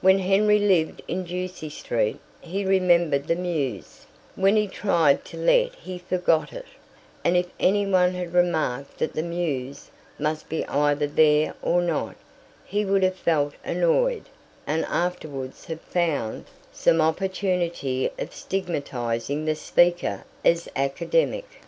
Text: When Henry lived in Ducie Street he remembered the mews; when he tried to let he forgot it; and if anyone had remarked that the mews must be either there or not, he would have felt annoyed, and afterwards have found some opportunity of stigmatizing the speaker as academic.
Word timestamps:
When 0.00 0.20
Henry 0.20 0.58
lived 0.58 1.02
in 1.08 1.24
Ducie 1.24 1.68
Street 1.68 2.18
he 2.40 2.64
remembered 2.64 3.26
the 3.26 3.36
mews; 3.36 4.06
when 4.34 4.56
he 4.56 4.66
tried 4.66 5.26
to 5.26 5.36
let 5.36 5.74
he 5.74 5.98
forgot 5.98 6.54
it; 6.54 6.64
and 7.22 7.36
if 7.36 7.50
anyone 7.60 8.14
had 8.14 8.32
remarked 8.32 8.96
that 8.96 9.12
the 9.12 9.22
mews 9.22 9.90
must 10.18 10.48
be 10.48 10.64
either 10.68 11.06
there 11.06 11.54
or 11.60 11.82
not, 11.82 12.16
he 12.64 12.86
would 12.86 13.02
have 13.02 13.16
felt 13.16 13.52
annoyed, 13.62 14.30
and 14.66 14.86
afterwards 14.86 15.66
have 15.66 15.82
found 15.82 16.46
some 16.72 17.02
opportunity 17.02 18.08
of 18.18 18.34
stigmatizing 18.34 19.44
the 19.44 19.54
speaker 19.54 20.24
as 20.46 20.66
academic. 20.76 21.60